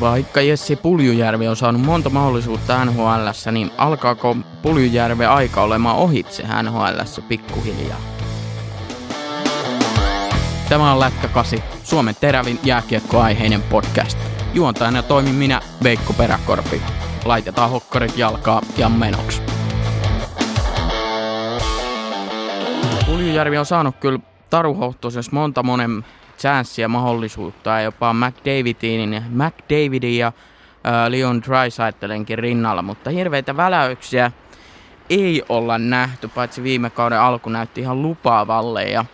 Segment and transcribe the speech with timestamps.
[0.00, 7.00] Vaikka Jessi Puljujärvi on saanut monta mahdollisuutta nhl niin alkaako Puljujärvi aika olemaan ohitse nhl
[7.28, 8.00] pikkuhiljaa?
[10.68, 14.18] Tämä on Lätkä 8, Suomen terävin jääkiekkoaiheinen podcast.
[14.54, 16.82] Juontajana toimin minä, Veikko Peräkorpi.
[17.24, 19.42] Laitetaan hokkarit jalkaa ja menoksi.
[23.06, 24.18] Puljujärvi on saanut kyllä
[24.50, 26.04] taruhohtoisessa monta monen
[26.38, 34.32] chanssiä mahdollisuutta ja jopa McDavidin, McDavidin ja äh, Leon Drysaitelenkin rinnalla, mutta hirveitä väläyksiä
[35.10, 38.84] ei olla nähty, paitsi viime kauden alku näytti ihan lupaavalle.
[38.84, 39.04] Ja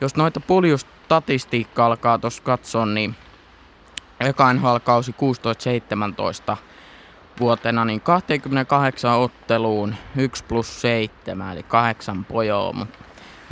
[0.00, 3.16] jos noita puljustatistiikkaa alkaa tuossa katsoa, niin
[4.20, 5.14] eka NHL-kausi
[6.52, 6.56] 16-17
[7.40, 12.98] vuotena niin 28 otteluun 1 plus 7, eli 8 pojoa, mutta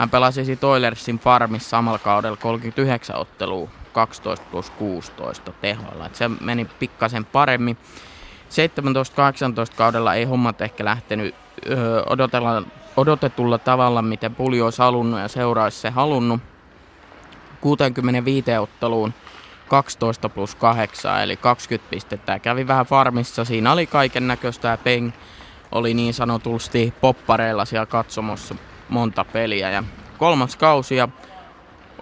[0.01, 6.07] hän pelasi sitten Oilersin farmissa samalla kaudella 39 ottelua 12 plus 16 tehoilla.
[6.07, 7.77] Et se meni pikkasen paremmin.
[9.73, 11.34] 17-18 kaudella ei hommat ehkä lähtenyt
[11.69, 12.62] öö, odotella,
[12.97, 16.41] odotetulla tavalla, miten Puli olisi halunnut ja seura olisi se halunnut.
[17.61, 19.14] 65 otteluun
[19.69, 22.39] 12 plus 8, eli 20 pistettä.
[22.39, 25.12] Kävi vähän farmissa, siinä oli kaiken näköistä ja Peng
[25.73, 28.55] oli niin sanotusti poppareilla siellä katsomossa
[28.91, 29.70] monta peliä.
[29.70, 29.84] Ja
[30.19, 31.08] kolmas kausi ja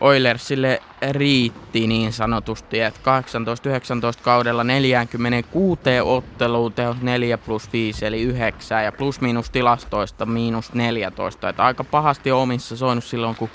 [0.00, 3.20] Oilersille riitti niin sanotusti, että
[4.19, 10.75] 18-19 kaudella 46 otteluun tehot 4 plus 5 eli 9 ja plus miinus tilastoista miinus
[10.75, 11.48] 14.
[11.48, 13.50] Että aika pahasti omissa soinut silloin, kun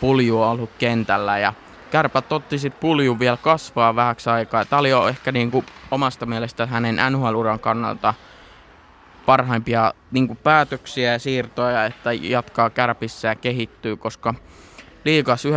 [0.00, 1.52] pulju on ollut kentällä ja
[1.90, 4.64] kärpät otti sitten pulju vielä kasvaa vähäksi aikaa.
[4.64, 8.14] Tämä oli jo ehkä niin kuin omasta mielestä hänen NHL-uran kannalta
[9.26, 14.34] parhaimpia niin päätöksiä ja siirtoja, että jatkaa kärpissä ja kehittyy, koska
[15.04, 15.48] liikas 19-20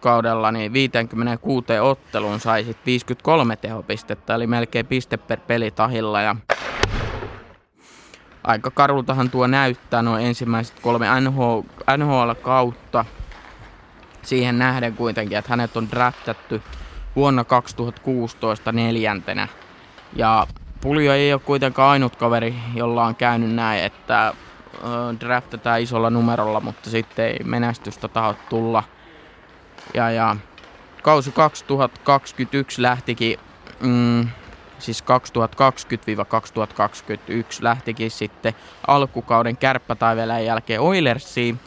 [0.00, 6.20] kaudella niin 56 otteluun sai sit 53 tehopistettä, eli melkein piste per peli tahilla.
[6.20, 6.36] Ja
[8.44, 11.60] aika karultahan tuo näyttää noin ensimmäiset kolme NHL,
[11.96, 13.04] NHL-kautta.
[14.22, 16.60] Siihen nähden kuitenkin, että hänet on draftattu
[17.16, 19.48] vuonna 2016 neljäntenä.
[20.16, 20.46] Ja
[20.82, 24.34] Puljo ei ole kuitenkaan ainut kaveri, jolla on käynyt näin, että
[25.20, 28.82] draftetaan isolla numerolla, mutta sitten ei menestystä taho tulla.
[29.94, 30.36] Ja, ja
[31.02, 33.38] kausi 2021 lähtikin,
[33.80, 34.28] mm,
[34.78, 35.06] siis 2020-2021
[37.60, 38.54] lähtikin sitten
[38.86, 41.60] alkukauden kärppätaiveleen jälkeen Oilersiin.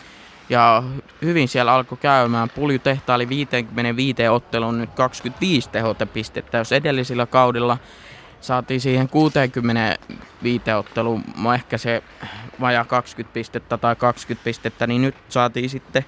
[0.49, 0.83] Ja
[1.21, 2.49] hyvin siellä alkoi käymään.
[2.49, 7.77] Pulju tehtaali 55 ottelun nyt 25 tehotepistettä, jos edellisillä kaudilla
[8.47, 11.23] saatiin siihen 65 otteluun
[11.55, 12.03] ehkä se
[12.61, 16.05] vaja 20 pistettä tai 20 pistettä, niin nyt saatiin sitten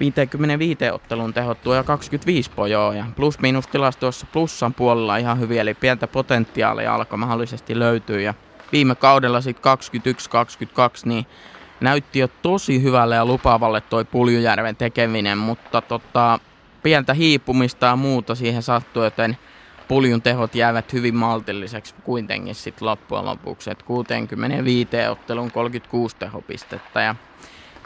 [0.00, 2.94] 55 ottelun tehottua ja 25 pojoa.
[2.94, 8.20] Ja plus-miinus tilastoissa plussan puolella ihan hyvin, eli pientä potentiaalia alkoi mahdollisesti löytyy.
[8.20, 8.34] Ja
[8.72, 11.26] viime kaudella sitten 21-22, niin
[11.80, 16.38] näytti jo tosi hyvälle ja lupaavalle toi Puljujärven tekeminen, mutta tota,
[16.82, 19.38] pientä hiipumista ja muuta siihen sattui, joten
[19.88, 23.70] puljun tehot jäävät hyvin maltilliseksi kuitenkin sitten loppujen lopuksi.
[23.70, 27.14] Et 65 ottelun 36 tehopistettä ja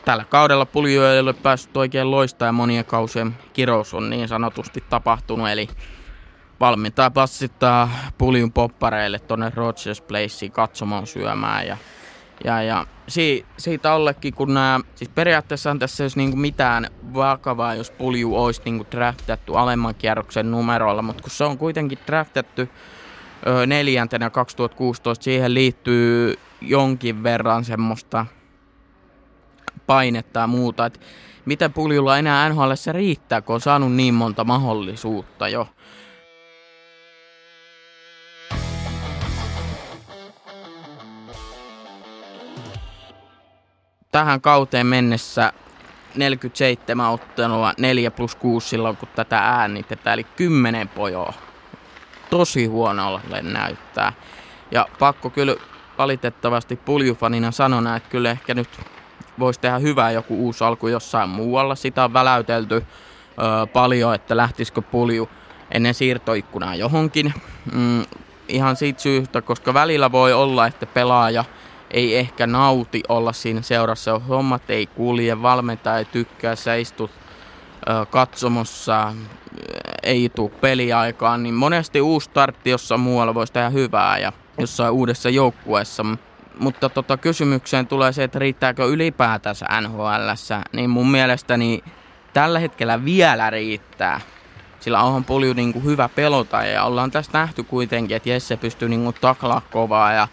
[0.04, 4.84] tällä kaudella pulju ei ole päässyt oikein loistaa ja monien kausien kirous on niin sanotusti
[4.90, 5.48] tapahtunut.
[5.48, 5.68] Eli
[6.60, 11.76] valmentaa passittaa puljun poppareille tuonne Rogers Placeen katsomaan syömään ja
[12.44, 17.74] ja, ja si, siitä ollekin, kun nämä, siis periaatteessa tässä ei olisi niinku mitään vakavaa,
[17.74, 22.62] jos pulju olisi niinku draftattu alemman kierroksen numeroilla, mutta kun se on kuitenkin draftattu
[23.46, 28.26] ö, neljäntenä 2016, siihen liittyy jonkin verran semmoista
[29.86, 31.00] painetta ja muuta, että
[31.44, 35.68] miten puljulla enää NHL riittää, kun on saanut niin monta mahdollisuutta jo.
[44.12, 45.52] Tähän kauteen mennessä
[46.14, 51.32] 47 ottelua, 4 plus 6 silloin kun tätä äänitetään, eli 10 pojoa.
[52.30, 54.12] Tosi huonolle näyttää.
[54.70, 55.54] Ja pakko kyllä
[55.98, 58.68] valitettavasti puljufanina sanoa, että kyllä ehkä nyt
[59.38, 61.74] voisi tehdä hyvää joku uusi alku jossain muualla.
[61.74, 65.28] Sitä on väläytelty ö, paljon, että lähtisikö pulju
[65.70, 67.34] ennen siirtoikkunaa johonkin.
[67.72, 68.04] Mm,
[68.48, 71.44] ihan siitä syystä, koska välillä voi olla, että pelaaja–
[71.92, 78.06] ei ehkä nauti olla siinä seurassa, hommat ei kulje, valmentaja ei tykkää, sä istut ö,
[78.06, 79.12] katsomossa,
[80.02, 85.30] ei tule peliaikaan, niin monesti uusi startti jossain muualla voisi tehdä hyvää ja jossain uudessa
[85.30, 86.04] joukkueessa.
[86.58, 90.30] Mutta tota, kysymykseen tulee se, että riittääkö ylipäätänsä NHL,
[90.72, 91.84] niin mun mielestäni
[92.32, 94.20] tällä hetkellä vielä riittää.
[94.80, 98.88] Sillä onhan Pulju niin kuin hyvä pelota ja ollaan tästä nähty kuitenkin, että Jesse pystyy
[98.88, 100.28] niin taklaa kovaa ja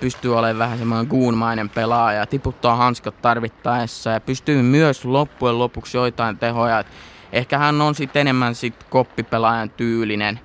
[0.00, 6.38] pystyy olemaan vähän semmoinen kuunmainen pelaaja, tiputtaa hanskat tarvittaessa ja pystyy myös loppujen lopuksi joitain
[6.38, 6.84] tehoja.
[7.32, 10.40] Ehkä hän on sitten enemmän sit koppipelaajan tyylinen.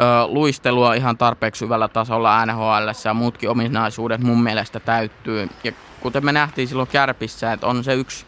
[0.00, 5.48] Ö, luistelua ihan tarpeeksi hyvällä tasolla NHL ja muutkin ominaisuudet mun mielestä täyttyy.
[5.64, 8.26] Ja kuten me nähtiin silloin Kärpissä, että on se yksi,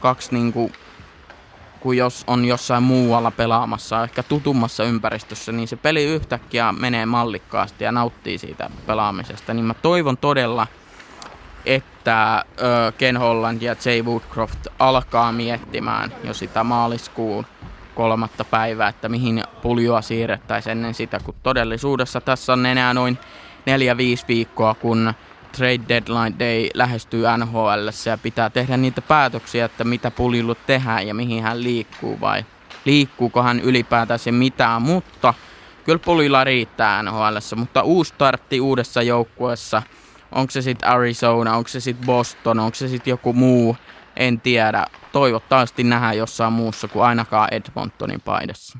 [0.00, 0.72] kaksi niinku
[1.86, 7.84] kuin jos on jossain muualla pelaamassa, ehkä tutummassa ympäristössä, niin se peli yhtäkkiä menee mallikkaasti
[7.84, 9.54] ja nauttii siitä pelaamisesta.
[9.54, 10.66] Niin mä toivon todella,
[11.66, 12.44] että
[12.98, 17.46] Ken Holland ja Jay Woodcroft alkaa miettimään jo sitä maaliskuun
[17.94, 23.18] kolmatta päivää, että mihin puljua siirrettäisiin ennen sitä, kun todellisuudessa tässä on enää noin
[24.22, 25.14] 4-5 viikkoa, kun
[25.56, 31.14] trade deadline day lähestyy NHL ja pitää tehdä niitä päätöksiä, että mitä puljulle tehdään ja
[31.14, 32.44] mihin hän liikkuu vai
[32.84, 35.34] liikkuuko hän ylipäätään se mitään, mutta
[35.84, 39.82] kyllä pulilla riittää NHL, mutta uusi startti uudessa joukkueessa,
[40.32, 43.76] onko se sitten Arizona, onko se sitten Boston, onko se sitten joku muu,
[44.16, 44.86] en tiedä.
[45.12, 48.78] Toivottavasti nähdään jossain muussa kuin ainakaan Edmontonin paidassa.